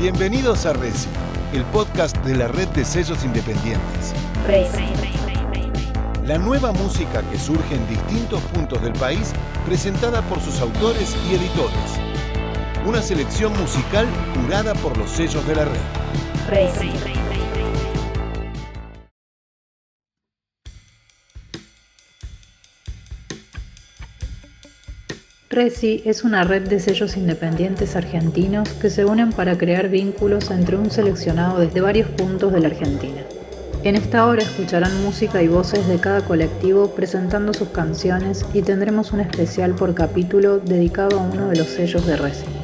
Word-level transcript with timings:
Bienvenidos 0.00 0.64
a 0.64 0.72
Reci, 0.72 1.10
el 1.52 1.62
podcast 1.64 2.16
de 2.24 2.34
la 2.34 2.48
red 2.48 2.68
de 2.68 2.86
sellos 2.86 3.22
independientes. 3.22 4.14
La 6.24 6.38
nueva 6.38 6.72
música 6.72 7.22
que 7.30 7.38
surge 7.38 7.74
en 7.74 7.86
distintos 7.86 8.40
puntos 8.44 8.80
del 8.80 8.94
país, 8.94 9.34
presentada 9.66 10.22
por 10.22 10.40
sus 10.40 10.58
autores 10.62 11.14
y 11.28 11.34
editores. 11.34 12.00
Una 12.86 13.02
selección 13.02 13.52
musical 13.60 14.06
curada 14.34 14.72
por 14.76 14.96
los 14.96 15.10
sellos 15.10 15.46
de 15.46 15.54
la 15.54 15.66
red. 15.66 17.19
Resi 25.52 26.00
es 26.04 26.22
una 26.22 26.44
red 26.44 26.68
de 26.68 26.78
sellos 26.78 27.16
independientes 27.16 27.96
argentinos 27.96 28.68
que 28.74 28.88
se 28.88 29.04
unen 29.04 29.32
para 29.32 29.58
crear 29.58 29.88
vínculos 29.88 30.48
entre 30.52 30.76
un 30.76 30.92
seleccionado 30.92 31.58
desde 31.58 31.80
varios 31.80 32.08
puntos 32.10 32.52
de 32.52 32.60
la 32.60 32.68
Argentina. 32.68 33.22
En 33.82 33.96
esta 33.96 34.26
hora 34.26 34.44
escucharán 34.44 35.02
música 35.02 35.42
y 35.42 35.48
voces 35.48 35.88
de 35.88 35.98
cada 35.98 36.20
colectivo 36.20 36.94
presentando 36.94 37.52
sus 37.52 37.70
canciones 37.70 38.46
y 38.54 38.62
tendremos 38.62 39.10
un 39.10 39.22
especial 39.22 39.74
por 39.74 39.92
capítulo 39.92 40.60
dedicado 40.60 41.18
a 41.18 41.22
uno 41.24 41.48
de 41.48 41.56
los 41.56 41.66
sellos 41.66 42.06
de 42.06 42.16
Resi. 42.16 42.59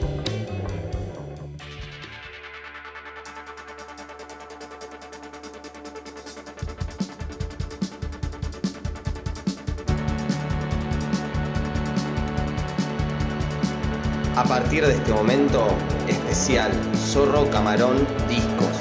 Partir 14.77 14.95
de 14.95 15.03
este 15.03 15.12
momento, 15.12 15.69
especial 16.07 16.71
Zorro 16.95 17.49
Camarón 17.49 18.07
Discos. 18.29 18.77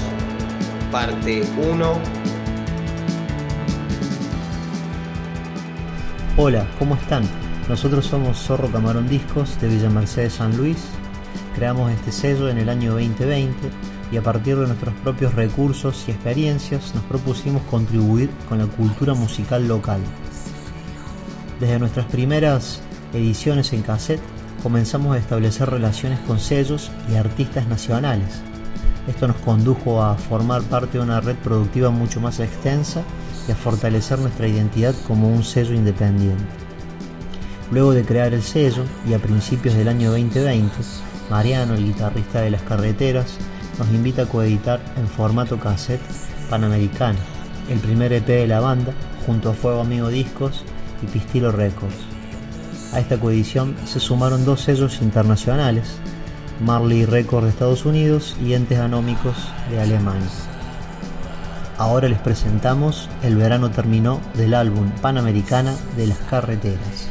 Parte 0.91 1.43
1. 1.57 1.99
Hola, 6.35 6.67
¿cómo 6.79 6.95
están? 6.95 7.23
Nosotros 7.69 8.05
somos 8.07 8.37
Zorro 8.37 8.69
Camarón 8.69 9.07
Discos 9.07 9.59
de 9.61 9.69
Villa 9.69 9.89
Mercedes 9.89 10.33
San 10.33 10.57
Luis. 10.57 10.77
Creamos 11.55 11.89
este 11.91 12.11
sello 12.11 12.49
en 12.49 12.57
el 12.57 12.67
año 12.67 12.91
2020 12.91 13.55
y 14.11 14.17
a 14.17 14.21
partir 14.21 14.57
de 14.57 14.67
nuestros 14.67 14.93
propios 14.95 15.33
recursos 15.33 16.03
y 16.09 16.11
experiencias 16.11 16.93
nos 16.93 17.05
propusimos 17.05 17.61
contribuir 17.71 18.29
con 18.49 18.57
la 18.57 18.65
cultura 18.65 19.13
musical 19.13 19.65
local. 19.65 20.01
Desde 21.61 21.79
nuestras 21.79 22.07
primeras 22.07 22.81
ediciones 23.13 23.71
en 23.71 23.81
cassette 23.81 24.34
comenzamos 24.65 25.15
a 25.15 25.19
establecer 25.19 25.69
relaciones 25.69 26.17
con 26.21 26.39
sellos 26.39 26.89
y 27.07 27.17
artistas 27.17 27.67
nacionales. 27.67 28.41
Esto 29.07 29.27
nos 29.27 29.35
condujo 29.35 30.01
a 30.01 30.15
formar 30.15 30.63
parte 30.63 30.97
de 30.97 31.03
una 31.03 31.21
red 31.21 31.35
productiva 31.35 31.91
mucho 31.91 32.19
más 32.19 32.39
extensa 32.39 33.03
y 33.47 33.51
a 33.51 33.55
fortalecer 33.55 34.17
nuestra 34.17 34.47
identidad 34.47 34.95
como 35.05 35.29
un 35.29 35.43
sello 35.43 35.75
independiente. 35.75 36.43
Luego 37.69 37.93
de 37.93 38.05
crear 38.05 38.33
el 38.33 38.41
sello 38.41 38.85
y 39.07 39.13
a 39.13 39.19
principios 39.19 39.75
del 39.75 39.87
año 39.87 40.09
2020, 40.09 40.71
Mariano, 41.29 41.75
el 41.75 41.85
guitarrista 41.85 42.41
de 42.41 42.49
las 42.49 42.63
carreteras, 42.63 43.37
nos 43.77 43.87
invita 43.89 44.23
a 44.23 44.29
coeditar 44.29 44.79
en 44.97 45.07
formato 45.07 45.59
cassette 45.59 46.01
Panamericana, 46.49 47.19
el 47.69 47.77
primer 47.77 48.13
EP 48.13 48.25
de 48.25 48.47
la 48.47 48.61
banda, 48.61 48.93
junto 49.27 49.51
a 49.51 49.53
Fuego 49.53 49.81
Amigo 49.81 50.07
Discos 50.07 50.63
y 51.03 51.05
Pistilo 51.05 51.51
Records. 51.51 52.14
A 52.95 52.99
esta 52.99 53.19
coedición 53.19 53.75
se 53.85 53.99
sumaron 53.99 54.45
dos 54.45 54.61
sellos 54.61 55.01
internacionales, 55.01 55.97
Marley 56.61 57.03
Records 57.05 57.43
de 57.43 57.49
Estados 57.49 57.83
Unidos 57.83 58.37
y 58.41 58.53
Entes 58.53 58.79
Anómicos 58.79 59.35
de 59.69 59.81
Alemania. 59.81 60.29
Ahora 61.77 62.07
les 62.07 62.19
presentamos 62.19 63.09
El 63.21 63.35
verano 63.35 63.69
terminó 63.69 64.21
del 64.35 64.53
álbum 64.53 64.89
Panamericana 65.01 65.75
de 65.97 66.07
las 66.07 66.19
carreteras. 66.19 67.09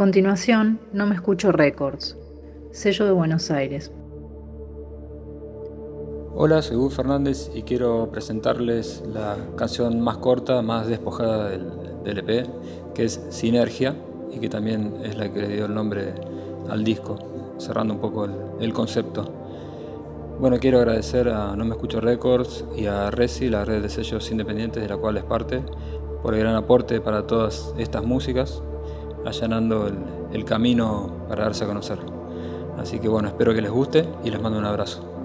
Continuación, 0.00 0.80
No 0.94 1.04
me 1.04 1.14
escucho 1.14 1.52
Records, 1.52 2.16
sello 2.70 3.04
de 3.04 3.10
Buenos 3.10 3.50
Aires. 3.50 3.92
Hola, 6.34 6.62
soy 6.62 6.78
Hugo 6.78 6.88
Fernández 6.88 7.50
y 7.54 7.64
quiero 7.64 8.10
presentarles 8.10 9.02
la 9.12 9.36
canción 9.58 10.00
más 10.00 10.16
corta, 10.16 10.62
más 10.62 10.86
despojada 10.86 11.50
del, 11.50 12.18
EP, 12.18 12.46
que 12.94 13.04
es 13.04 13.20
Sinergia 13.28 13.94
y 14.32 14.40
que 14.40 14.48
también 14.48 14.94
es 15.04 15.18
la 15.18 15.30
que 15.30 15.42
le 15.42 15.48
dio 15.48 15.66
el 15.66 15.74
nombre 15.74 16.14
al 16.70 16.82
disco, 16.82 17.18
cerrando 17.58 17.92
un 17.92 18.00
poco 18.00 18.26
el, 18.58 18.72
concepto. 18.72 19.30
Bueno, 20.40 20.56
quiero 20.58 20.78
agradecer 20.78 21.28
a 21.28 21.54
No 21.54 21.66
Me 21.66 21.72
Escucho 21.72 22.00
Records 22.00 22.64
y 22.74 22.86
a 22.86 23.10
Resi, 23.10 23.50
la 23.50 23.66
red 23.66 23.82
de 23.82 23.90
sellos 23.90 24.30
independientes 24.30 24.82
de 24.82 24.88
la 24.88 24.96
cual 24.96 25.18
es 25.18 25.24
parte, 25.24 25.62
por 26.22 26.32
el 26.32 26.40
gran 26.40 26.54
aporte 26.54 27.02
para 27.02 27.26
todas 27.26 27.74
estas 27.76 28.02
músicas 28.02 28.62
allanando 29.24 29.90
el, 30.32 30.44
camino 30.44 31.10
para 31.28 31.44
darse 31.44 31.64
a 31.64 31.66
conocer. 31.66 31.98
Así 32.78 32.98
que 32.98 33.08
bueno, 33.08 33.28
espero 33.28 33.54
que 33.54 33.60
les 33.60 33.70
guste 33.70 34.08
y 34.24 34.30
les 34.30 34.40
mando 34.40 34.58
un 34.58 34.64
abrazo. 34.64 35.19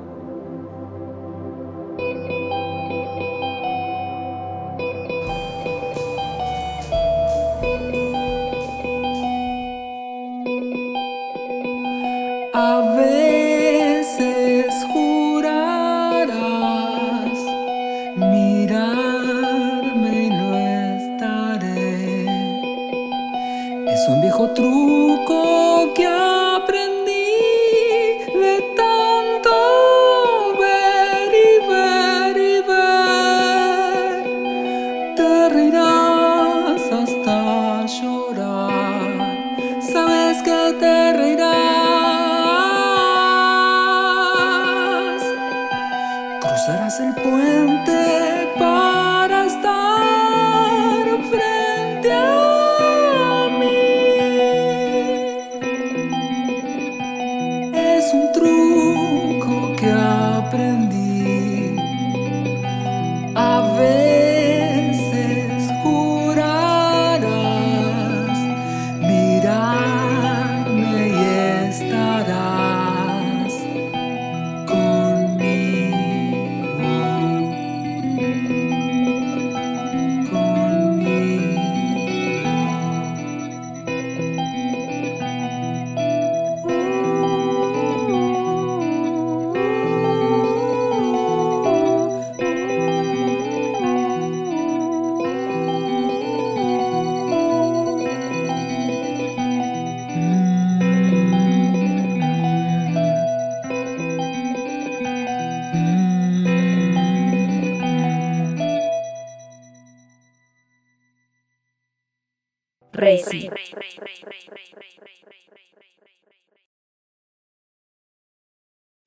Racing. 113.05 113.51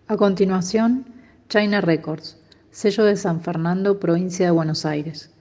A 0.07 0.17
continuación, 0.17 1.05
China 1.49 1.81
Records, 1.81 2.39
sello 2.71 3.03
de 3.05 3.17
San 3.17 3.41
Fernando, 3.41 3.99
provincia 3.99 4.47
de 4.47 4.53
Buenos 4.53 4.87
Aires. 4.87 5.33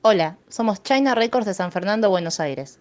Hola, 0.00 0.38
somos 0.48 0.82
China 0.82 1.14
Records 1.14 1.44
de 1.44 1.52
San 1.52 1.70
Fernando, 1.70 2.08
Buenos 2.08 2.40
Aires. 2.40 2.78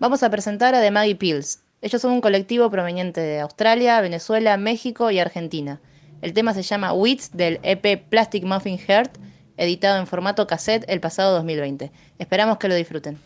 Vamos 0.00 0.22
a 0.22 0.30
presentar 0.30 0.74
a 0.74 0.80
The 0.80 0.90
Maggie 0.90 1.16
Pills. 1.16 1.62
Ellos 1.82 2.00
son 2.00 2.12
un 2.12 2.22
colectivo 2.22 2.70
proveniente 2.70 3.20
de 3.20 3.40
Australia, 3.40 4.00
Venezuela, 4.00 4.56
México 4.56 5.10
y 5.10 5.18
Argentina. 5.18 5.78
El 6.22 6.32
tema 6.32 6.54
se 6.54 6.62
llama 6.62 6.94
Wits 6.94 7.36
del 7.36 7.60
EP 7.62 8.02
Plastic 8.08 8.44
Muffin 8.44 8.78
Heart, 8.78 9.18
editado 9.58 9.98
en 9.98 10.06
formato 10.06 10.46
cassette 10.46 10.86
el 10.88 11.00
pasado 11.00 11.34
2020. 11.34 11.92
Esperamos 12.18 12.56
que 12.56 12.68
lo 12.68 12.74
disfruten. 12.74 13.18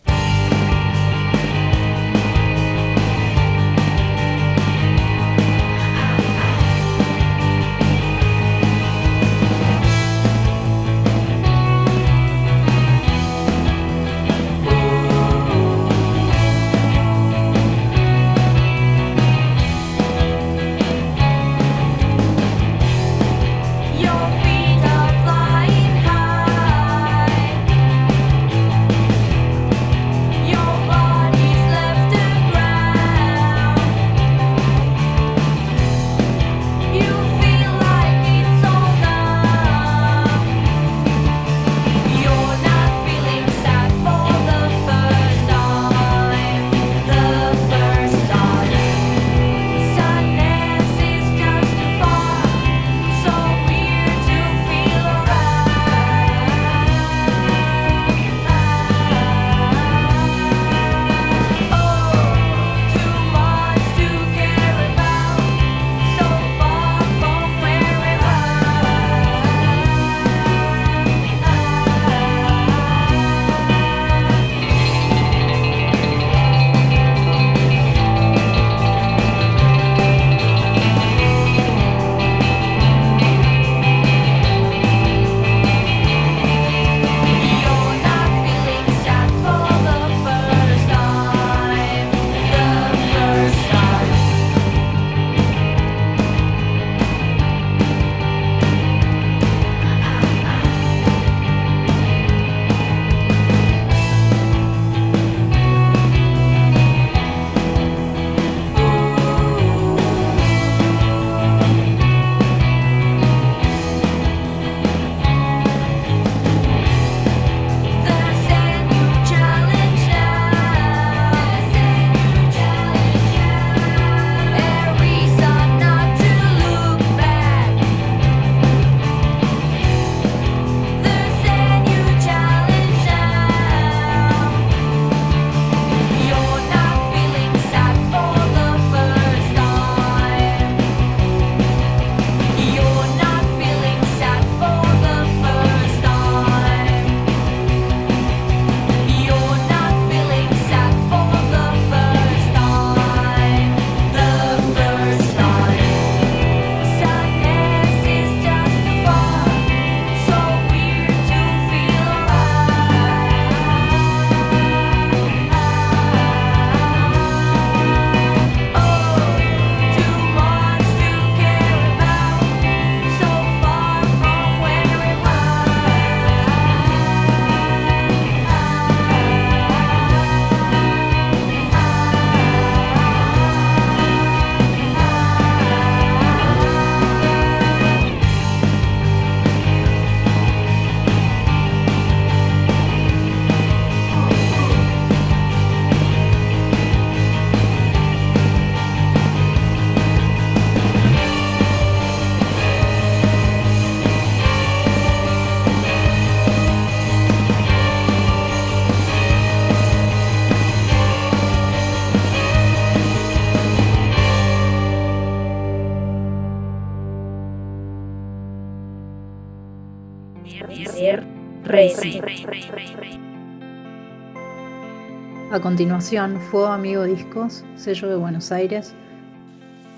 A 225.61 225.62
continuación, 225.62 226.40
Fuego 226.40 226.69
Amigo 226.69 227.05
Discos, 227.05 227.64
sello 227.76 228.09
de 228.09 228.17
Buenos 228.17 228.50
Aires. 228.50 228.95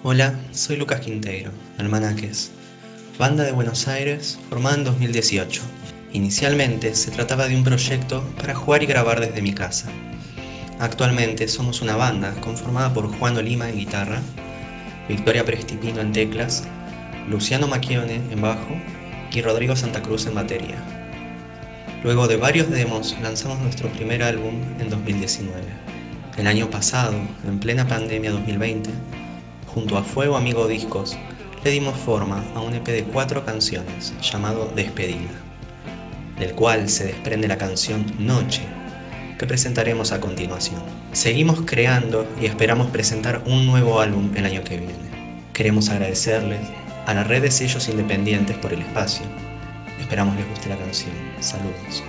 Hola, 0.02 0.34
soy 0.50 0.74
Lucas 0.74 0.98
Quinteiro, 0.98 1.52
Almanaques, 1.78 2.50
banda 3.16 3.44
de 3.44 3.52
Buenos 3.52 3.86
Aires 3.86 4.40
formada 4.50 4.74
en 4.74 4.82
2018. 4.82 5.62
Inicialmente 6.14 6.92
se 6.96 7.12
trataba 7.12 7.46
de 7.46 7.54
un 7.54 7.62
proyecto 7.62 8.24
para 8.38 8.56
jugar 8.56 8.82
y 8.82 8.86
grabar 8.86 9.20
desde 9.20 9.40
mi 9.40 9.52
casa. 9.52 9.88
Actualmente 10.80 11.46
somos 11.46 11.80
una 11.80 11.94
banda 11.94 12.34
conformada 12.40 12.92
por 12.92 13.06
Juan 13.16 13.36
Olima 13.36 13.68
en 13.68 13.78
guitarra, 13.78 14.20
Victoria 15.08 15.44
Prestipino 15.44 16.00
en 16.00 16.10
teclas, 16.10 16.64
Luciano 17.28 17.68
Macchione 17.68 18.16
en 18.16 18.42
bajo 18.42 18.74
y 19.30 19.40
Rodrigo 19.42 19.76
Santa 19.76 20.02
Cruz 20.02 20.26
en 20.26 20.34
batería. 20.34 21.01
Luego 22.04 22.26
de 22.26 22.36
varios 22.36 22.68
demos 22.68 23.16
lanzamos 23.22 23.60
nuestro 23.60 23.88
primer 23.88 24.24
álbum 24.24 24.54
en 24.80 24.90
2019. 24.90 25.54
El 26.36 26.48
año 26.48 26.68
pasado, 26.68 27.14
en 27.46 27.60
plena 27.60 27.86
pandemia 27.86 28.32
2020, 28.32 28.90
junto 29.72 29.96
a 29.96 30.02
Fuego 30.02 30.36
Amigo 30.36 30.66
Discos, 30.66 31.16
le 31.62 31.70
dimos 31.70 31.96
forma 31.96 32.42
a 32.56 32.60
un 32.60 32.74
EP 32.74 32.84
de 32.86 33.04
cuatro 33.04 33.44
canciones 33.44 34.12
llamado 34.20 34.72
Despedida, 34.74 35.30
del 36.40 36.54
cual 36.54 36.88
se 36.88 37.04
desprende 37.04 37.46
la 37.46 37.56
canción 37.56 38.04
Noche, 38.18 38.62
que 39.38 39.46
presentaremos 39.46 40.10
a 40.10 40.18
continuación. 40.18 40.82
Seguimos 41.12 41.62
creando 41.64 42.26
y 42.40 42.46
esperamos 42.46 42.90
presentar 42.90 43.44
un 43.46 43.64
nuevo 43.64 44.00
álbum 44.00 44.32
el 44.34 44.44
año 44.44 44.64
que 44.64 44.78
viene. 44.78 45.12
Queremos 45.52 45.88
agradecerles 45.88 46.62
a 47.06 47.14
la 47.14 47.22
red 47.22 47.42
de 47.42 47.52
sellos 47.52 47.88
independientes 47.88 48.58
por 48.58 48.72
el 48.72 48.80
espacio. 48.80 49.24
Esperamos 50.12 50.36
les 50.36 50.46
guste 50.46 50.68
la 50.68 50.76
canción. 50.76 51.14
Saludos. 51.40 52.02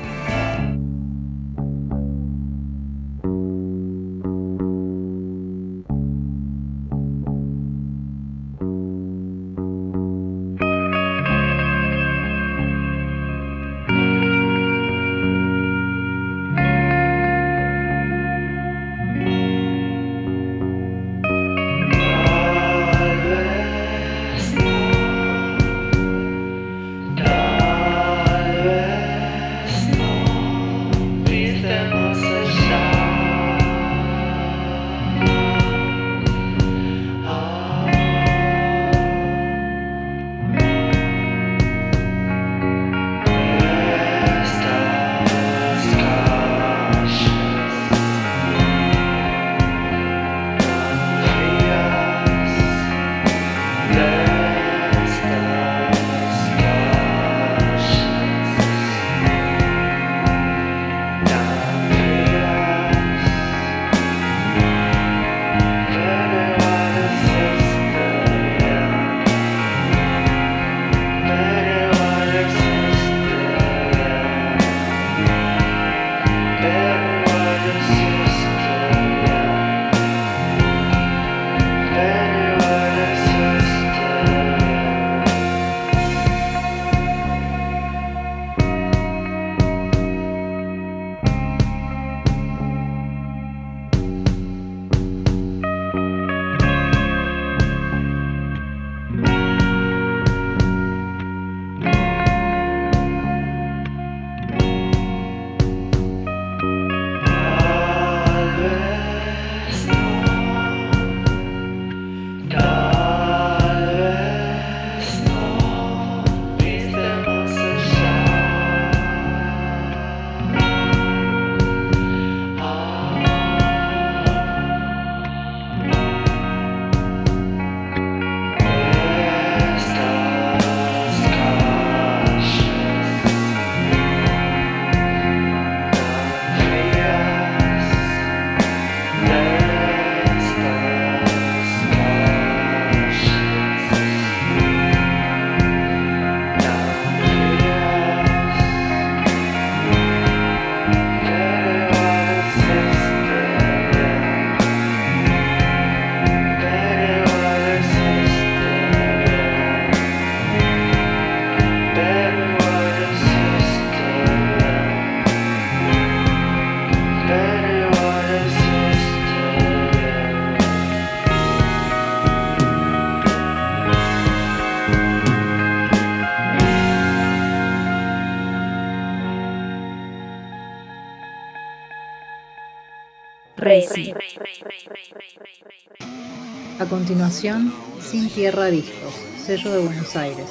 A 186.79 186.86
continuación, 186.89 187.74
Sin 188.01 188.29
Tierra 188.29 188.65
Discos, 188.65 189.13
sello 189.46 189.72
de 189.72 189.79
Buenos 189.86 190.13
Aires. 190.17 190.48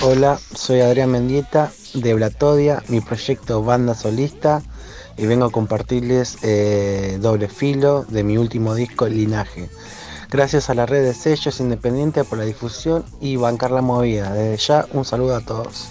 Hola, 0.00 0.38
soy 0.54 0.82
Adrián 0.82 1.10
Mendieta 1.10 1.72
de 1.94 2.14
Blatodia, 2.14 2.80
mi 2.86 3.00
proyecto 3.00 3.64
banda 3.64 3.94
solista, 3.94 4.62
y 5.16 5.26
vengo 5.26 5.46
a 5.46 5.50
compartirles 5.50 6.38
eh, 6.42 7.18
doble 7.20 7.48
filo 7.48 8.04
de 8.04 8.22
mi 8.22 8.38
último 8.38 8.76
disco 8.76 9.08
Linaje. 9.08 9.68
Gracias 10.30 10.70
a 10.70 10.74
la 10.74 10.86
red 10.86 11.02
de 11.02 11.12
sellos 11.12 11.58
independientes 11.58 12.24
por 12.24 12.38
la 12.38 12.44
difusión 12.44 13.04
y 13.20 13.34
bancar 13.34 13.72
la 13.72 13.82
movida. 13.82 14.32
Desde 14.32 14.64
ya, 14.64 14.86
un 14.92 15.04
saludo 15.04 15.34
a 15.34 15.40
todos. 15.40 15.88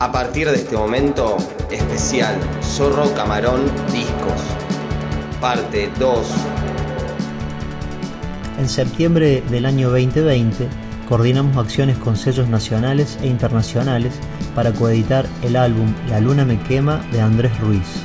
A 0.00 0.12
partir 0.12 0.48
de 0.48 0.54
este 0.54 0.76
momento, 0.76 1.36
especial 1.72 2.38
Zorro 2.62 3.12
Camarón 3.14 3.62
Discos. 3.92 4.40
Parte 5.40 5.90
2. 5.98 6.28
En 8.60 8.68
septiembre 8.68 9.42
del 9.50 9.66
año 9.66 9.90
2020, 9.90 10.68
coordinamos 11.08 11.56
acciones 11.56 11.98
con 11.98 12.16
sellos 12.16 12.48
nacionales 12.48 13.18
e 13.22 13.26
internacionales 13.26 14.14
para 14.54 14.72
coeditar 14.72 15.26
el 15.42 15.56
álbum 15.56 15.92
La 16.08 16.20
Luna 16.20 16.44
Me 16.44 16.60
Quema 16.60 16.98
de 17.10 17.20
Andrés 17.20 17.58
Ruiz. 17.58 18.04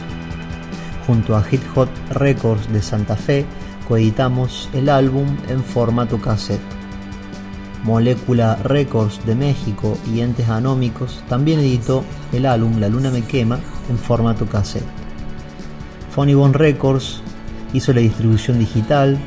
Junto 1.06 1.36
a 1.36 1.43
Hit 1.43 1.62
Hot 1.75 1.89
Records 2.10 2.73
de 2.73 2.82
Santa 2.82 3.15
Fe, 3.15 3.45
coeditamos 3.88 4.67
el 4.73 4.89
álbum 4.89 5.27
en 5.47 5.63
formato 5.63 6.19
cassette. 6.19 6.82
Molécula 7.83 8.55
Records 8.63 9.25
de 9.25 9.35
México 9.35 9.97
y 10.11 10.21
Entes 10.21 10.49
Anómicos 10.49 11.23
también 11.27 11.59
editó 11.59 12.03
el 12.31 12.45
álbum 12.45 12.79
La 12.79 12.89
Luna 12.89 13.11
Me 13.11 13.21
Quema 13.21 13.59
en 13.89 13.97
formato 13.97 14.45
cassette. 14.45 14.85
Bone 16.15 16.53
Records 16.53 17.21
hizo 17.73 17.91
la 17.91 18.01
distribución 18.01 18.59
digital 18.59 19.17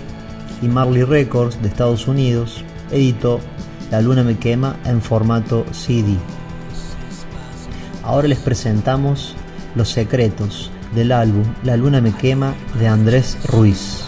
y 0.62 0.68
Marley 0.68 1.02
Records 1.02 1.60
de 1.60 1.68
Estados 1.68 2.08
Unidos 2.08 2.64
editó 2.90 3.40
La 3.90 4.00
Luna 4.00 4.22
Me 4.22 4.36
Quema 4.36 4.76
en 4.84 5.02
formato 5.02 5.66
CD. 5.72 6.16
Ahora 8.02 8.28
les 8.28 8.38
presentamos 8.38 9.34
Los 9.74 9.90
Secretos 9.90 10.70
del 10.94 11.12
álbum 11.12 11.44
La 11.64 11.76
Luna 11.76 12.00
Me 12.00 12.12
Quema 12.12 12.54
de 12.78 12.88
Andrés 12.88 13.36
Ruiz. 13.48 14.05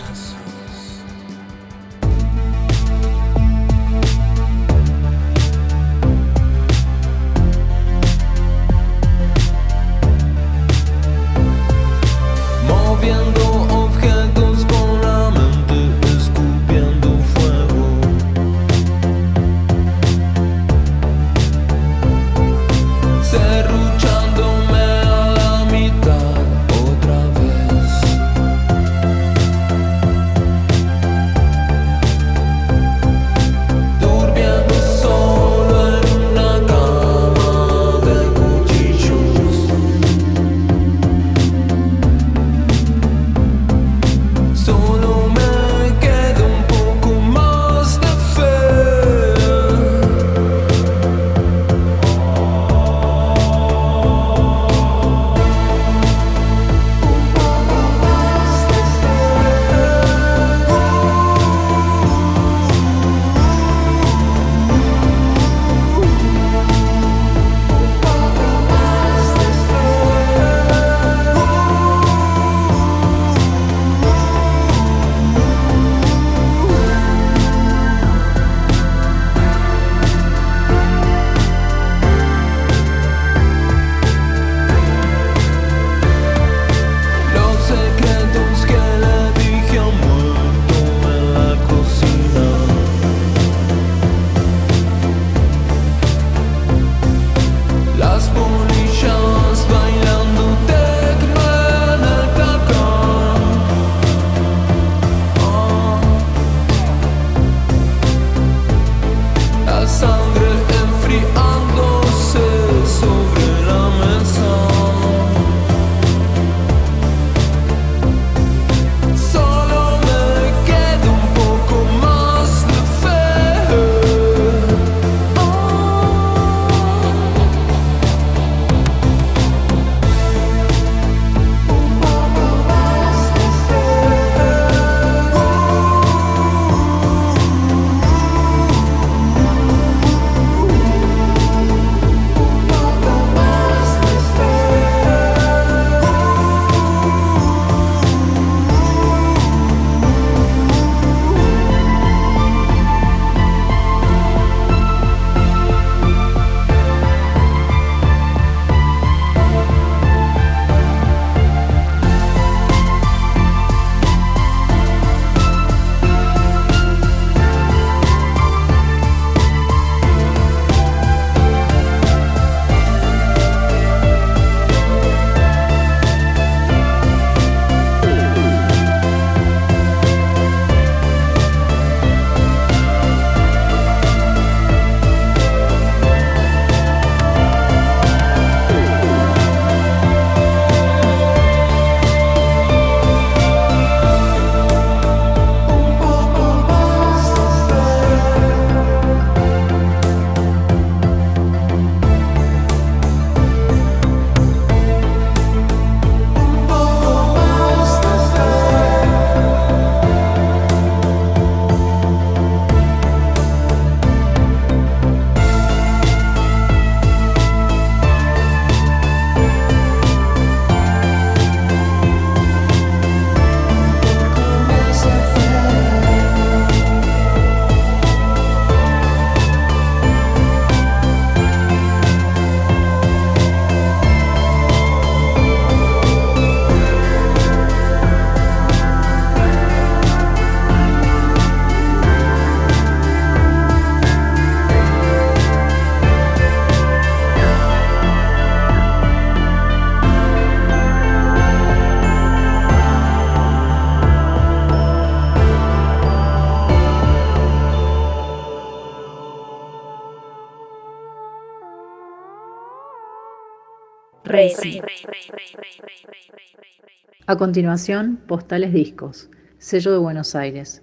A 267.27 267.37
continuación, 267.37 268.21
Postales 268.29 268.73
Discos, 268.73 269.31
sello 269.59 269.91
de 269.91 269.99
Buenos 269.99 270.37
Aires. 270.37 270.81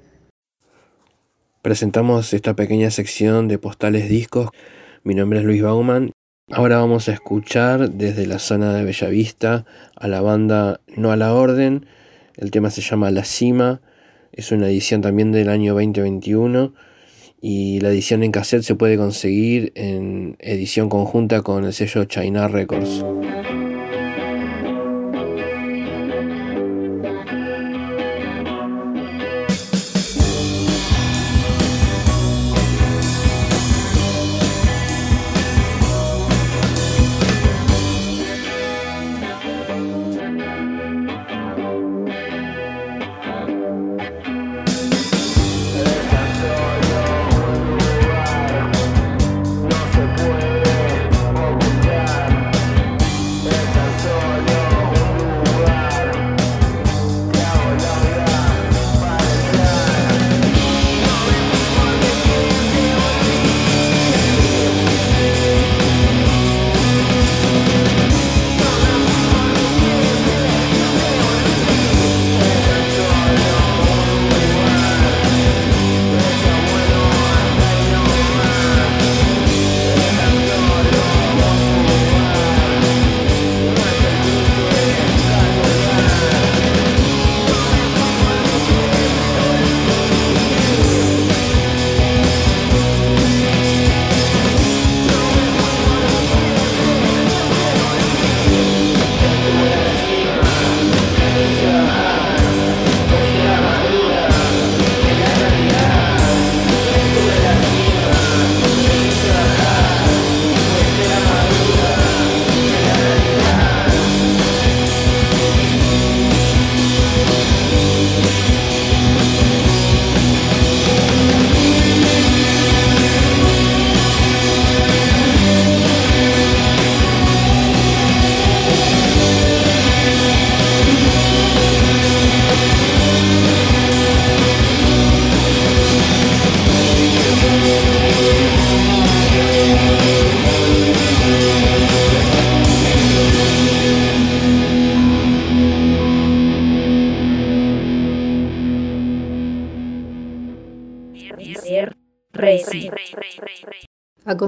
Presentamos 1.61 2.33
esta 2.33 2.53
pequeña 2.57 2.91
sección 2.91 3.47
de 3.47 3.57
Postales 3.57 4.09
Discos. 4.09 4.49
Mi 5.05 5.15
nombre 5.15 5.39
es 5.39 5.45
Luis 5.45 5.63
Bauman. 5.63 6.11
Ahora 6.51 6.79
vamos 6.79 7.07
a 7.07 7.13
escuchar 7.13 7.91
desde 7.91 8.27
la 8.27 8.39
zona 8.39 8.73
de 8.73 8.83
Bellavista 8.83 9.65
a 9.95 10.09
la 10.09 10.19
banda 10.19 10.81
No 10.97 11.13
a 11.13 11.15
la 11.15 11.33
Orden. 11.33 11.85
El 12.35 12.51
tema 12.51 12.69
se 12.69 12.81
llama 12.81 13.09
La 13.09 13.23
Cima. 13.23 13.79
Es 14.33 14.51
una 14.51 14.67
edición 14.67 14.99
también 14.99 15.31
del 15.31 15.47
año 15.47 15.75
2021 15.75 16.73
y 17.41 17.79
la 17.79 17.89
edición 17.89 18.23
en 18.23 18.31
cassette 18.31 18.63
se 18.63 18.75
puede 18.75 18.97
conseguir 18.97 19.71
en 19.75 20.35
edición 20.39 20.89
conjunta 20.89 21.41
con 21.41 21.65
el 21.65 21.73
sello 21.73 22.05
China 22.05 22.47
Records. 22.47 23.03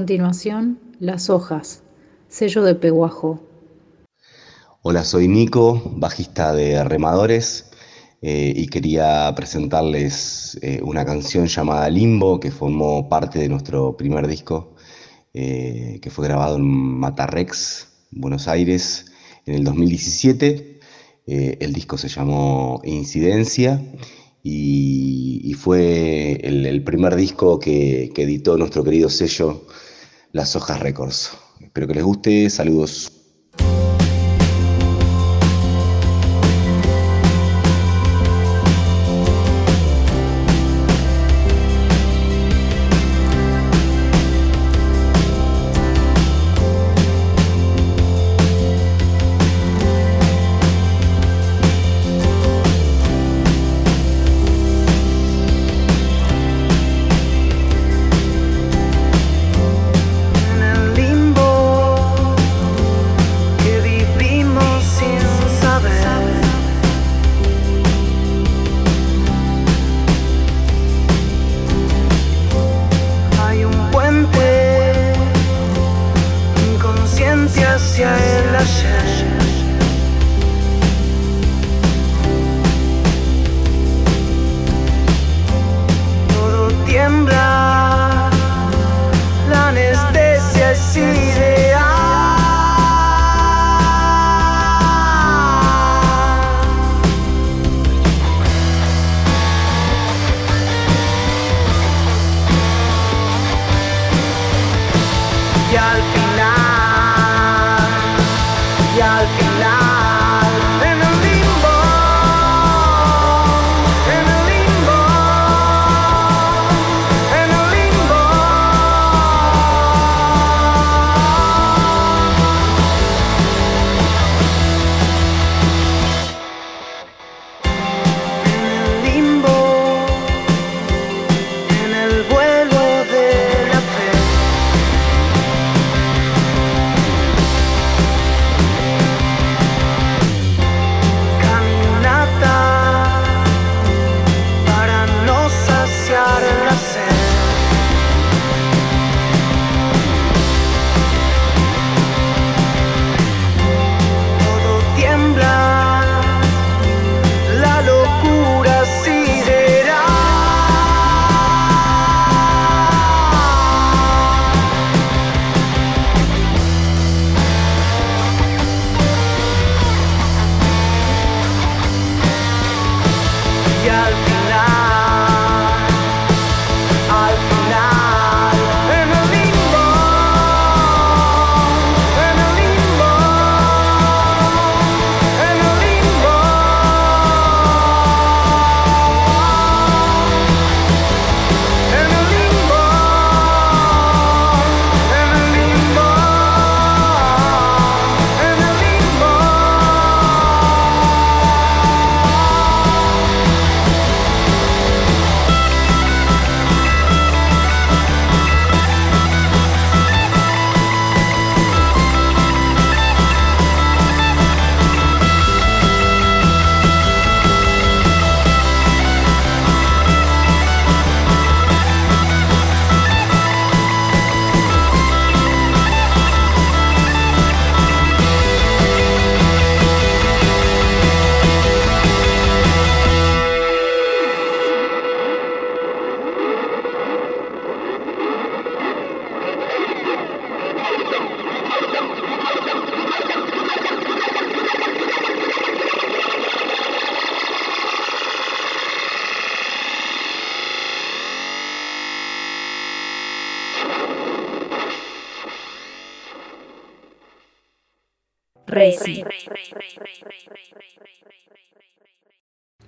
Continuación, 0.08 0.80
Las 1.02 1.30
Hojas, 1.30 1.84
sello 2.30 2.63
de 2.63 2.76
Peguajo. 2.76 3.41
Hola, 4.82 5.04
soy 5.04 5.28
Nico, 5.28 5.82
bajista 5.98 6.54
de 6.54 6.82
Remadores, 6.86 7.70
eh, 8.22 8.54
y 8.56 8.67
quería 8.67 9.30
presentarles 9.36 10.58
eh, 10.62 10.80
una 10.82 11.04
canción 11.04 11.48
llamada 11.48 11.89
Limbo, 11.89 12.39
que 12.39 12.52
formó 12.52 13.10
parte 13.10 13.38
de 13.39 13.50
nuestro 13.50 13.98
primer 13.98 14.28
disco, 14.28 14.76
eh, 15.34 16.00
que 16.02 16.10
fue 16.10 16.26
grabado 16.26 16.56
en 16.56 16.63
Matarrex, 16.63 17.89
Buenos 18.12 18.48
Aires, 18.48 19.08
en 19.46 19.56
el 19.56 19.65
2017. 19.65 20.80
el 21.26 21.74
disco 21.74 21.98
se 21.98 22.08
llamó 22.08 22.80
Incidencia 22.86 23.84
y, 24.41 25.54
fue 25.60 26.39
el, 26.43 26.82
primer 26.86 27.17
disco 27.17 27.60
que, 27.60 28.10
que 28.15 28.24
editó 28.24 28.58
nuestro 28.58 28.86
querido 28.86 29.10
sello 29.10 29.63
Las 30.32 30.56
Hojas 30.56 30.80
Records. 30.80 31.32
Espero 31.62 31.88
que 31.88 31.94
les 31.96 32.04
guste, 32.04 32.50
saludos. 32.50 33.16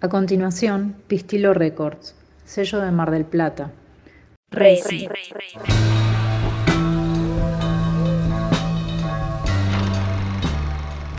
A 0.10 0.12
continuación, 0.12 0.96
Pistilo 1.06 1.54
Records, 1.54 2.16
sello 2.44 2.80
de 2.80 2.90
Mar 2.90 3.12
del 3.12 3.26
Plata. 3.26 3.70
Racing. 4.50 5.08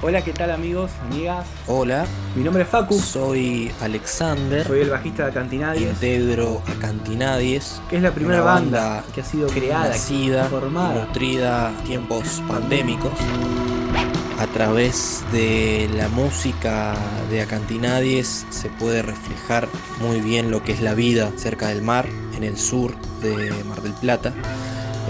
Hola, 0.03 0.23
¿qué 0.25 0.33
tal 0.33 0.51
amigos, 0.51 0.91
amigas? 1.09 1.47
Hola. 1.69 2.05
Mi 2.35 2.43
nombre 2.43 2.65
es 2.65 2.69
Facu. 2.69 2.99
Soy 2.99 3.71
Alexander. 3.81 4.67
Soy 4.67 4.81
el 4.81 4.91
bajista 4.91 5.23
de 5.23 5.31
Acantinadies. 5.31 5.89
Integro 5.89 6.61
Acantinadies. 6.77 7.81
Que 7.89 7.95
es 7.95 8.03
la 8.03 8.11
primera 8.11 8.41
banda, 8.41 9.05
que 9.15 9.21
ha 9.21 9.25
sido 9.25 9.47
creada, 9.51 9.91
nacida, 9.91 10.47
formada, 10.47 11.05
nutrida 11.05 11.71
tiempos 11.87 12.43
pandémicos. 12.49 13.13
A 14.41 14.47
través 14.47 15.23
de 15.33 15.91
la 15.93 16.09
música 16.09 16.97
de 17.29 17.43
Acantinadies 17.43 18.47
se 18.49 18.71
puede 18.71 19.03
reflejar 19.03 19.69
muy 20.01 20.23
bien 20.23 20.51
lo 20.51 20.65
que 20.65 20.73
es 20.73 20.81
la 20.81 20.95
vida 20.95 21.31
cerca 21.37 21.69
del 21.69 21.83
mar, 21.83 22.09
en 22.35 22.45
el 22.45 22.57
sur 22.57 22.97
de 23.21 23.53
Mar 23.65 23.83
del 23.83 23.93
Plata. 23.93 24.33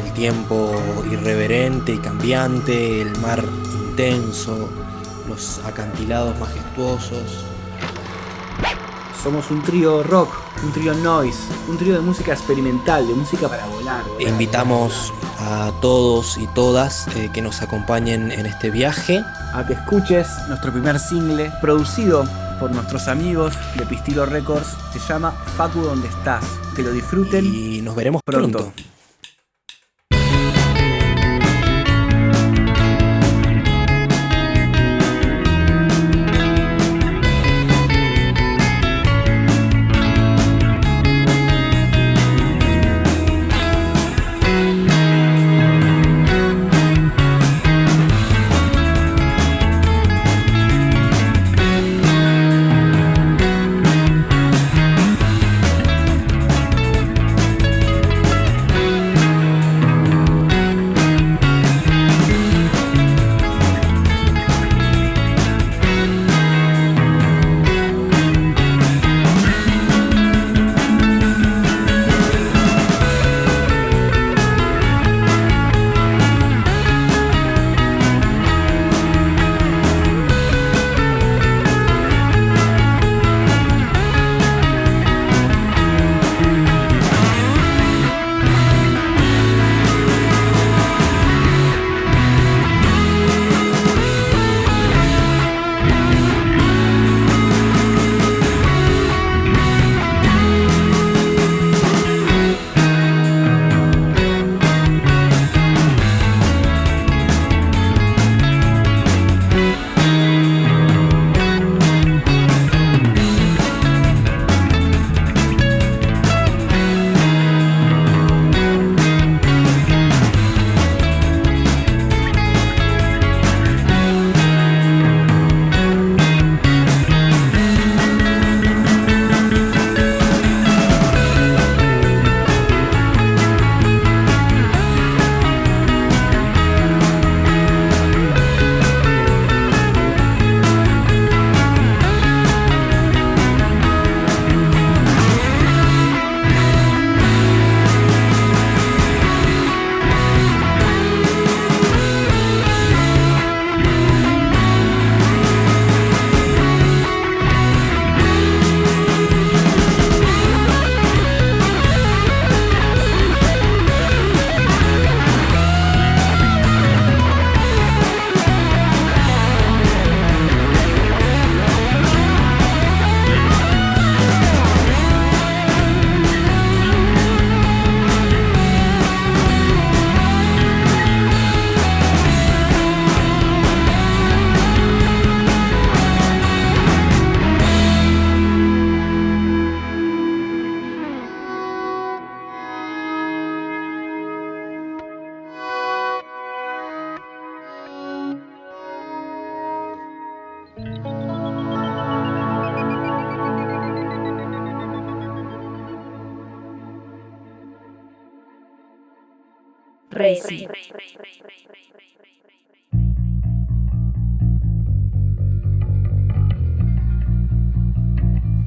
El 0.05 0.13
tiempo 0.15 0.75
irreverente 1.13 1.93
y 1.93 1.99
cambiante, 1.99 3.03
el 3.03 3.17
mar 3.19 3.45
intenso, 3.89 4.69
los 5.29 5.61
acantilados 5.65 6.37
majestuosos. 6.41 7.50
Somos 9.23 9.51
un 9.51 9.63
trío 9.63 10.03
rock, 10.03 10.31
un 10.65 10.73
trío 10.73 10.95
noise, 10.95 11.39
un 11.69 11.77
trío 11.77 11.95
de 11.95 12.01
música 12.01 12.33
experimental, 12.33 13.07
de 13.07 13.15
música 13.15 13.49
para 13.49 13.67
volar. 13.67 14.03
invitamos 14.19 15.13
a 15.39 15.71
todos 15.83 16.39
y 16.39 16.47
todas 16.49 17.07
eh, 17.17 17.31
que 17.33 17.43
nos 17.43 17.61
acompañen 17.61 18.33
en 18.33 18.47
este 18.47 18.71
viaje. 18.71 19.23
A 19.53 19.67
que 19.67 19.75
escuches 19.75 20.27
nuestro 20.49 20.73
primer 20.73 20.99
single, 20.99 21.53
producido 21.61 22.25
por 22.59 22.71
nuestros 22.71 23.09
amigos 23.09 23.55
de 23.77 23.85
Pistilo 23.85 24.25
Records, 24.25 24.77
se 24.93 24.99
llama 25.01 25.33
Facu 25.57 25.81
Donde 25.81 26.09
Estás. 26.09 26.45
Que 26.75 26.83
lo 26.83 26.91
disfruten 26.91 27.45
y 27.45 27.83
nos 27.83 27.95
veremos 27.95 28.23
pronto. 28.25 28.73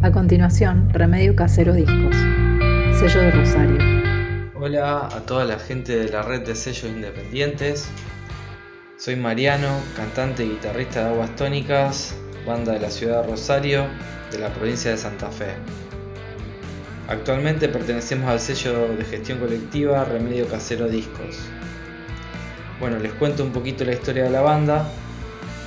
A 0.03 0.11
continuación, 0.11 0.89
Remedio 0.89 1.33
Casero 1.33 1.71
Discos, 1.71 2.13
sello 2.99 3.21
de 3.21 3.31
Rosario. 3.31 3.77
Hola 4.53 5.07
a 5.07 5.21
toda 5.21 5.45
la 5.45 5.57
gente 5.57 5.95
de 5.95 6.09
la 6.09 6.23
red 6.23 6.41
de 6.41 6.55
sellos 6.55 6.91
independientes. 6.91 7.87
Soy 8.97 9.15
Mariano, 9.15 9.69
cantante 9.95 10.43
y 10.43 10.49
guitarrista 10.49 11.05
de 11.05 11.13
Aguas 11.13 11.33
Tónicas, 11.37 12.17
banda 12.45 12.73
de 12.73 12.81
la 12.81 12.89
ciudad 12.89 13.21
de 13.21 13.31
Rosario, 13.31 13.85
de 14.29 14.39
la 14.39 14.49
provincia 14.49 14.91
de 14.91 14.97
Santa 14.97 15.31
Fe. 15.31 15.53
Actualmente 17.07 17.69
pertenecemos 17.69 18.29
al 18.29 18.41
sello 18.41 18.89
de 18.97 19.05
gestión 19.05 19.39
colectiva 19.39 20.03
Remedio 20.03 20.49
Casero 20.49 20.89
Discos. 20.89 21.39
Bueno, 22.81 22.99
les 22.99 23.13
cuento 23.13 23.41
un 23.41 23.53
poquito 23.53 23.85
la 23.85 23.93
historia 23.93 24.25
de 24.25 24.31
la 24.31 24.41
banda. 24.41 24.85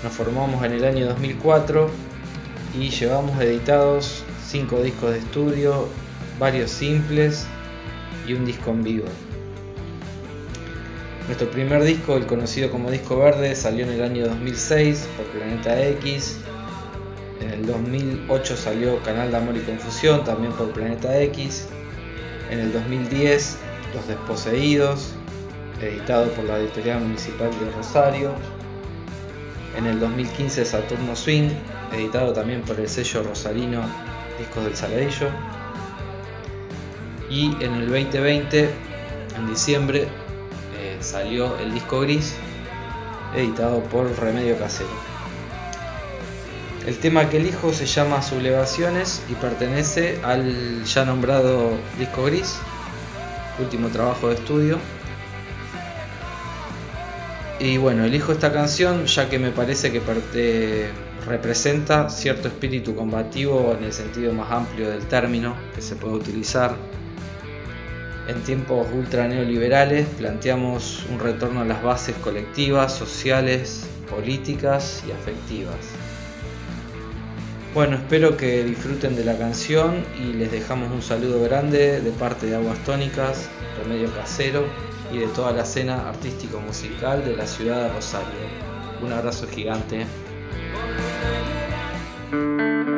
Nos 0.04 0.12
formamos 0.12 0.62
en 0.62 0.72
el 0.72 0.84
año 0.84 1.06
2004 1.06 1.88
y 2.78 2.90
llevamos 2.90 3.40
editados 3.40 4.25
5 4.46 4.82
discos 4.82 5.12
de 5.12 5.18
estudio, 5.18 5.88
varios 6.38 6.70
simples 6.70 7.46
y 8.26 8.34
un 8.34 8.44
disco 8.44 8.70
en 8.70 8.84
vivo. 8.84 9.06
Nuestro 11.26 11.50
primer 11.50 11.82
disco, 11.82 12.16
el 12.16 12.26
conocido 12.26 12.70
como 12.70 12.90
Disco 12.90 13.18
Verde, 13.18 13.56
salió 13.56 13.84
en 13.84 13.92
el 13.92 14.02
año 14.02 14.28
2006 14.28 15.08
por 15.16 15.26
Planeta 15.26 15.84
X. 15.88 16.38
En 17.40 17.50
el 17.50 17.66
2008 17.66 18.56
salió 18.56 19.02
Canal 19.02 19.32
de 19.32 19.36
Amor 19.36 19.56
y 19.56 19.60
Confusión, 19.60 20.22
también 20.22 20.52
por 20.52 20.70
Planeta 20.70 21.20
X. 21.22 21.66
En 22.48 22.60
el 22.60 22.72
2010 22.72 23.58
Los 23.94 24.06
Desposeídos, 24.06 25.14
editado 25.82 26.30
por 26.30 26.44
la 26.44 26.60
Editorial 26.60 27.00
Municipal 27.00 27.50
de 27.50 27.72
Rosario. 27.72 28.30
En 29.76 29.86
el 29.86 29.98
2015 29.98 30.64
Saturno 30.64 31.16
Swing, 31.16 31.50
editado 31.92 32.32
también 32.32 32.62
por 32.62 32.78
el 32.78 32.88
sello 32.88 33.24
rosarino 33.24 33.82
Discos 34.38 34.64
del 34.64 34.76
Saladillo. 34.76 35.28
Y 37.30 37.46
en 37.62 37.74
el 37.74 37.90
2020, 37.90 38.70
en 39.36 39.46
diciembre, 39.48 40.08
eh, 40.78 40.96
salió 41.00 41.58
el 41.58 41.72
disco 41.74 42.00
gris, 42.00 42.34
editado 43.34 43.82
por 43.84 44.06
Remedio 44.18 44.58
Casero. 44.58 45.16
El 46.86 46.96
tema 46.98 47.28
que 47.28 47.38
elijo 47.38 47.72
se 47.72 47.84
llama 47.84 48.22
Sublevaciones 48.22 49.22
y 49.28 49.34
pertenece 49.34 50.20
al 50.22 50.84
ya 50.84 51.04
nombrado 51.04 51.72
disco 51.98 52.24
gris, 52.24 52.58
último 53.58 53.88
trabajo 53.88 54.28
de 54.28 54.36
estudio. 54.36 54.78
Y 57.58 57.78
bueno, 57.78 58.04
elijo 58.04 58.32
esta 58.32 58.52
canción 58.52 59.06
ya 59.06 59.28
que 59.28 59.38
me 59.40 59.50
parece 59.50 59.90
que 59.90 60.00
parte 60.00 60.90
representa 61.26 62.08
cierto 62.08 62.48
espíritu 62.48 62.94
combativo 62.94 63.74
en 63.76 63.84
el 63.84 63.92
sentido 63.92 64.32
más 64.32 64.50
amplio 64.50 64.88
del 64.90 65.06
término 65.06 65.54
que 65.74 65.82
se 65.82 65.96
puede 65.96 66.14
utilizar. 66.14 66.76
En 68.28 68.42
tiempos 68.42 68.86
ultra 68.92 69.28
neoliberales 69.28 70.06
planteamos 70.18 71.04
un 71.10 71.20
retorno 71.20 71.60
a 71.60 71.64
las 71.64 71.82
bases 71.82 72.16
colectivas, 72.16 72.92
sociales, 72.92 73.86
políticas 74.10 75.04
y 75.06 75.12
afectivas. 75.12 75.76
Bueno, 77.74 77.96
espero 77.96 78.36
que 78.36 78.64
disfruten 78.64 79.16
de 79.16 79.24
la 79.24 79.36
canción 79.36 80.02
y 80.18 80.32
les 80.32 80.50
dejamos 80.50 80.90
un 80.90 81.02
saludo 81.02 81.42
grande 81.42 82.00
de 82.00 82.10
parte 82.12 82.46
de 82.46 82.56
Aguas 82.56 82.78
Tónicas, 82.84 83.50
Remedio 83.82 84.10
Casero 84.14 84.64
y 85.12 85.18
de 85.18 85.26
toda 85.26 85.52
la 85.52 85.62
escena 85.62 86.08
artístico-musical 86.08 87.24
de 87.24 87.36
la 87.36 87.46
ciudad 87.46 87.82
de 87.82 87.92
Rosario. 87.92 88.30
Un 89.02 89.12
abrazo 89.12 89.46
gigante. 89.46 90.06
A 92.32 92.95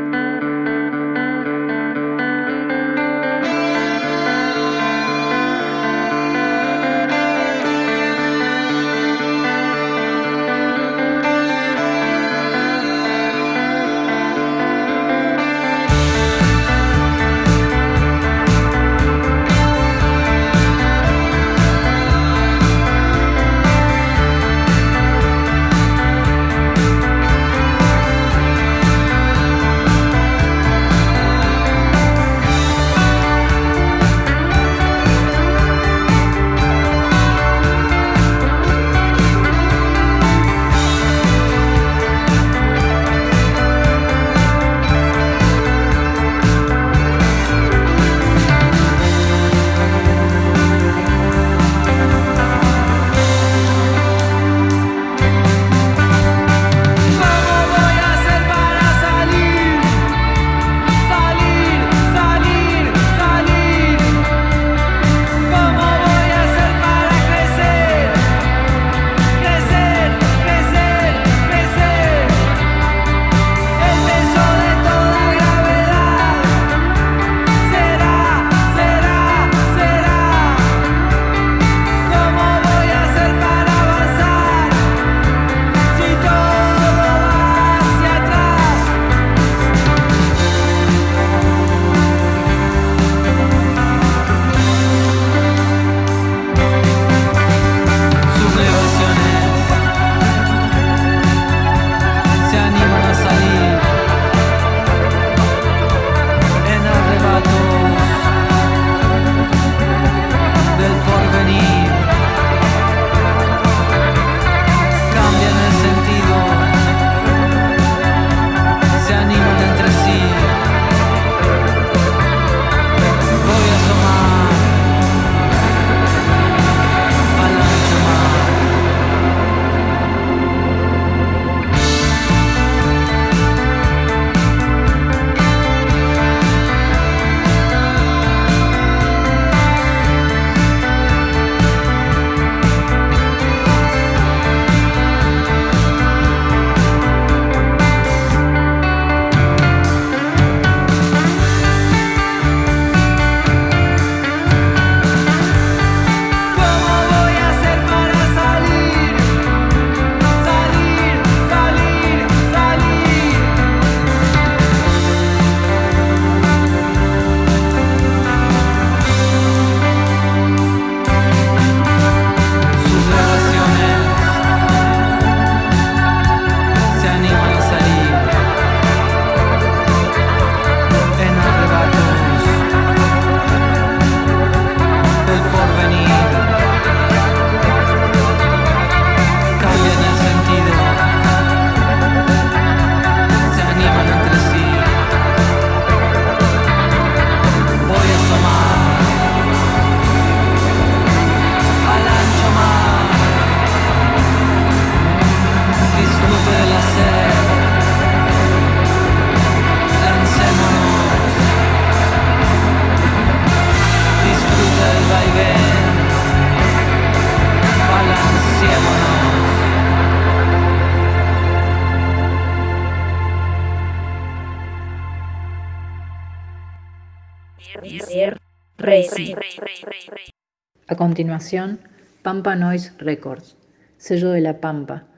continuación, 231.18 231.80
Pampa 232.22 232.54
Noise 232.54 232.92
Records, 232.98 233.56
sello 233.96 234.30
de 234.30 234.40
la 234.40 234.60
Pampa. 234.60 235.08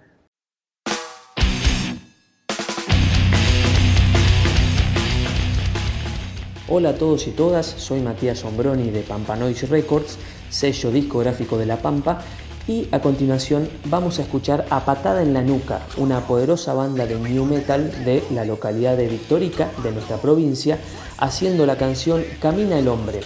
Hola 6.68 6.88
a 6.88 6.94
todos 6.94 7.26
y 7.26 7.32
todas, 7.32 7.66
soy 7.66 8.01
Matías 8.01 8.38
Sombroni 8.38 8.90
de 8.90 9.03
Pampa 9.03 9.36
Noise 9.36 9.66
Records, 9.66 10.16
sello 10.48 10.90
discográfico 10.90 11.59
de 11.59 11.66
La 11.66 11.76
Pampa, 11.76 12.22
y 12.66 12.88
a 12.92 13.01
continuación 13.01 13.68
vamos 13.84 14.18
a 14.18 14.22
escuchar 14.22 14.64
a 14.70 14.86
Patada 14.86 15.22
en 15.22 15.34
la 15.34 15.42
Nuca, 15.42 15.82
una 15.98 16.20
poderosa 16.20 16.72
banda 16.72 17.05
de 17.05 17.16
new 17.16 17.44
metal 17.44 17.90
de 18.07 18.24
la 18.30 18.46
localidad 18.46 18.96
de 18.96 19.07
Victorica, 19.07 19.68
de 19.82 19.92
nuestra 19.92 20.16
provincia, 20.16 20.78
haciendo 21.18 21.66
la 21.66 21.76
canción 21.76 22.24
Camina 22.40 22.78
el 22.78 22.88
Hombre. 22.88 23.20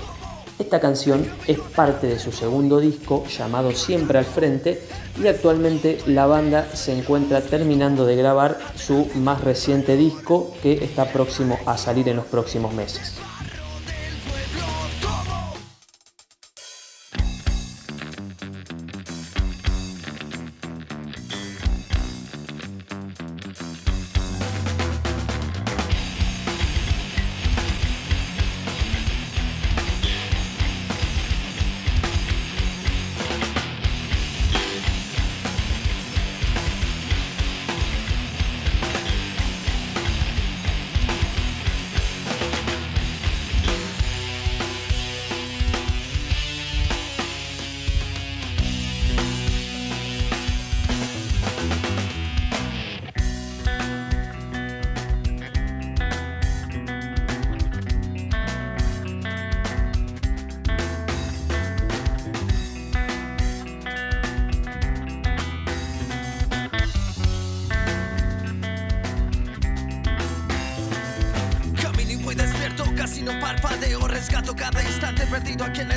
Esta 0.64 0.80
canción 0.80 1.26
es 1.46 1.58
parte 1.58 2.06
de 2.06 2.18
su 2.18 2.32
segundo 2.32 2.80
disco 2.80 3.22
llamado 3.26 3.72
Siempre 3.72 4.18
al 4.18 4.24
Frente 4.24 4.80
y 5.22 5.26
actualmente 5.26 5.98
la 6.06 6.24
banda 6.24 6.66
se 6.72 6.98
encuentra 6.98 7.42
terminando 7.42 8.06
de 8.06 8.16
grabar 8.16 8.58
su 8.74 9.06
más 9.16 9.42
reciente 9.42 9.94
disco 9.94 10.54
que 10.62 10.82
está 10.82 11.04
próximo 11.12 11.58
a 11.66 11.76
salir 11.76 12.08
en 12.08 12.16
los 12.16 12.24
próximos 12.24 12.72
meses. 12.72 13.14
Doit 75.56 75.68
qu'elle 75.68 75.93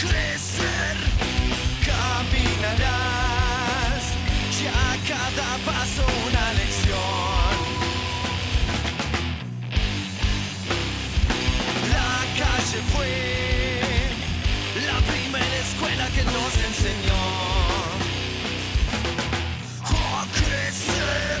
crecer 0.00 0.96
caminarás, 1.84 3.24
ya 4.62 4.82
cada 5.08 5.48
paso 5.66 6.04
una 6.26 6.44
lección. 6.54 7.56
La 11.92 12.14
calle 12.40 12.80
fue 12.92 13.12
la 14.86 14.98
primera 15.12 15.56
escuela 15.66 16.06
que 16.14 16.22
nos 16.24 16.52
enseñó 16.68 17.22
a 19.84 20.26
crecer. 20.32 21.39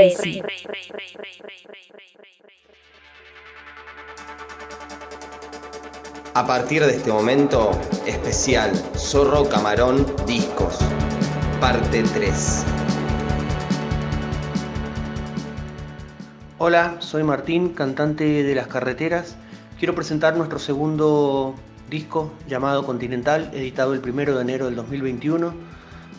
Racing. 0.00 0.42
A 6.32 6.46
partir 6.46 6.86
de 6.86 6.96
este 6.96 7.12
momento, 7.12 7.72
especial 8.06 8.72
Zorro 8.96 9.46
Camarón 9.50 10.06
Discos, 10.26 10.78
parte 11.60 12.02
3. 12.14 12.64
Hola, 16.56 16.96
soy 17.00 17.22
Martín, 17.22 17.74
cantante 17.74 18.42
de 18.42 18.54
Las 18.54 18.68
Carreteras. 18.68 19.36
Quiero 19.78 19.94
presentar 19.94 20.34
nuestro 20.34 20.58
segundo 20.58 21.54
disco 21.90 22.32
llamado 22.48 22.86
Continental, 22.86 23.50
editado 23.52 23.92
el 23.92 24.00
1 24.00 24.34
de 24.34 24.40
enero 24.40 24.64
del 24.64 24.76
2021, 24.76 25.52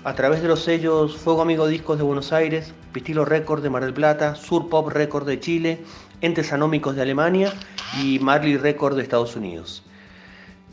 a 0.03 0.15
través 0.15 0.41
de 0.41 0.47
los 0.47 0.63
sellos 0.63 1.15
Fuego 1.15 1.43
Amigo 1.43 1.67
Discos 1.67 1.97
de 1.97 2.03
Buenos 2.03 2.33
Aires, 2.33 2.73
Pistilo 2.91 3.23
Record 3.23 3.61
de 3.61 3.69
Mar 3.69 3.83
del 3.83 3.93
Plata, 3.93 4.35
Sur 4.35 4.67
Pop 4.67 4.89
Record 4.89 5.27
de 5.27 5.39
Chile, 5.39 5.79
Entes 6.21 6.51
Anómicos 6.51 6.95
de 6.95 7.03
Alemania 7.03 7.53
y 8.01 8.17
Marley 8.17 8.57
Record 8.57 8.95
de 8.95 9.03
Estados 9.03 9.35
Unidos. 9.35 9.83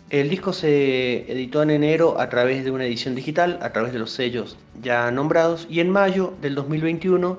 El 0.09 0.31
disco 0.31 0.55
se 0.55 1.31
editó 1.31 1.63
en 1.63 1.69
enero 1.69 2.19
a 2.19 2.31
través 2.31 2.65
de 2.65 2.71
una 2.71 2.87
edición 2.87 3.15
digital, 3.15 3.59
a 3.61 3.71
través 3.71 3.93
de 3.93 3.99
los 3.99 4.13
sellos 4.13 4.57
ya 4.83 5.11
nombrados, 5.11 5.67
y 5.69 5.81
en 5.81 5.91
mayo 5.91 6.33
del 6.41 6.55
2021 6.55 7.39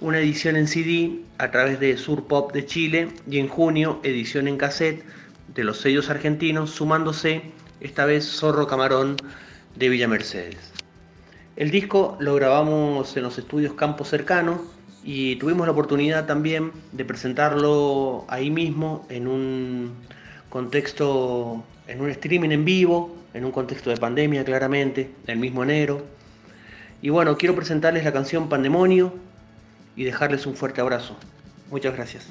una 0.00 0.18
edición 0.18 0.56
en 0.56 0.66
CD 0.66 1.20
a 1.36 1.50
través 1.50 1.80
de 1.80 1.98
Sur 1.98 2.24
Pop 2.26 2.52
de 2.52 2.64
Chile 2.64 3.08
y 3.30 3.38
en 3.38 3.48
junio 3.48 4.00
edición 4.02 4.48
en 4.48 4.56
cassette 4.56 5.04
de 5.48 5.64
los 5.64 5.80
sellos 5.80 6.08
argentinos, 6.08 6.70
sumándose 6.70 7.42
esta 7.80 8.06
vez 8.06 8.26
Zorro 8.26 8.66
Camarón 8.66 9.16
de 9.76 9.88
Villa 9.90 10.08
Mercedes. 10.08 10.73
El 11.56 11.70
disco 11.70 12.16
lo 12.18 12.34
grabamos 12.34 13.16
en 13.16 13.22
los 13.22 13.38
estudios 13.38 13.74
Campo 13.74 14.04
Cercano 14.04 14.60
y 15.04 15.36
tuvimos 15.36 15.66
la 15.66 15.72
oportunidad 15.72 16.26
también 16.26 16.72
de 16.90 17.04
presentarlo 17.04 18.24
ahí 18.26 18.50
mismo 18.50 19.06
en 19.08 19.28
un 19.28 19.92
contexto, 20.50 21.62
en 21.86 22.00
un 22.00 22.10
streaming 22.10 22.50
en 22.50 22.64
vivo, 22.64 23.16
en 23.34 23.44
un 23.44 23.52
contexto 23.52 23.90
de 23.90 23.98
pandemia 23.98 24.44
claramente, 24.44 25.12
el 25.28 25.38
mismo 25.38 25.62
enero. 25.62 26.04
Y 27.00 27.10
bueno, 27.10 27.36
quiero 27.36 27.54
presentarles 27.54 28.02
la 28.02 28.12
canción 28.12 28.48
Pandemonio 28.48 29.14
y 29.94 30.02
dejarles 30.02 30.46
un 30.46 30.56
fuerte 30.56 30.80
abrazo. 30.80 31.16
Muchas 31.70 31.94
gracias. 31.94 32.26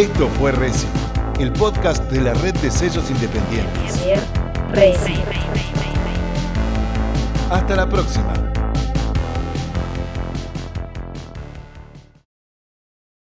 Esto 0.00 0.28
fue 0.28 0.50
Racing, 0.50 0.88
el 1.40 1.52
podcast 1.52 2.10
de 2.10 2.22
la 2.22 2.32
red 2.32 2.54
de 2.54 2.70
sellos 2.70 3.10
independientes. 3.10 4.02
Hasta 7.50 7.76
la 7.76 7.86
próxima. 7.86 8.49